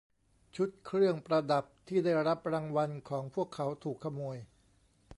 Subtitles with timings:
[0.55, 4.37] ชุดเครื่องประดับที่ได้รับรางวัลของพวกเขาถูกขโมย